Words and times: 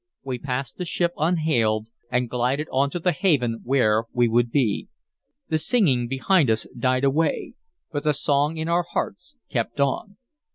We 0.23 0.39
passed 0.39 0.77
the 0.79 0.85
ship 0.85 1.13
unhailed, 1.15 1.89
and 2.11 2.27
glided 2.27 2.67
on 2.71 2.89
to 2.89 2.97
the 2.97 3.11
haven 3.11 3.61
where 3.63 4.05
we 4.11 4.27
would 4.27 4.49
be. 4.49 4.87
The 5.49 5.59
singing 5.59 6.07
behind 6.07 6.49
us 6.49 6.65
died 6.75 7.03
away, 7.03 7.53
but 7.91 8.03
the 8.05 8.13
song 8.15 8.57
in 8.57 8.67
our 8.67 8.81
hearts 8.81 9.35
kept 9.51 9.79
on. 9.79 10.17